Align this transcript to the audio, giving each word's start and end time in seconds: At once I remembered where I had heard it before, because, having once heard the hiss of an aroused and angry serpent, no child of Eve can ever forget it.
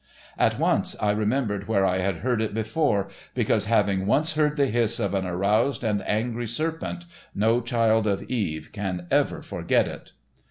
At 0.39 0.57
once 0.57 0.95
I 0.99 1.11
remembered 1.11 1.67
where 1.67 1.85
I 1.85 1.99
had 1.99 2.17
heard 2.25 2.41
it 2.41 2.55
before, 2.55 3.07
because, 3.35 3.65
having 3.65 4.07
once 4.07 4.31
heard 4.33 4.57
the 4.57 4.65
hiss 4.65 4.99
of 4.99 5.13
an 5.13 5.27
aroused 5.27 5.83
and 5.83 6.01
angry 6.07 6.47
serpent, 6.47 7.05
no 7.35 7.61
child 7.61 8.07
of 8.07 8.23
Eve 8.23 8.71
can 8.73 9.05
ever 9.11 9.43
forget 9.43 9.87
it. 9.87 10.13